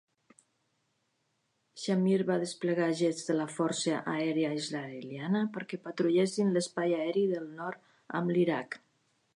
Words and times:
Shamir 1.81 2.17
va 2.29 2.37
desplegar 2.43 2.87
jets 3.01 3.27
de 3.29 3.35
la 3.37 3.45
Força 3.57 4.01
Aèria 4.15 4.51
Israeliana 4.63 5.43
perquè 5.59 5.81
patrullessin 5.87 6.53
l'espai 6.57 6.99
aeri 7.03 7.29
del 7.37 7.49
nord 7.61 7.89
amb 8.21 8.37
l'Iraq. 8.37 8.83